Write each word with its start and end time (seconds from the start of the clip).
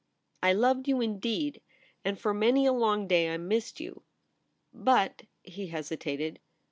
* 0.25 0.31
I 0.41 0.53
loved 0.53 0.87
you 0.87 0.99
indeed; 0.99 1.61
and 2.03 2.17
for 2.17 2.33
many 2.33 2.65
a 2.65 2.73
long 2.73 3.07
day 3.07 3.31
I 3.31 3.37
missed 3.37 3.79
you. 3.79 4.01
But' 4.73 5.27
He 5.43 5.67
hesitated. 5.67 6.39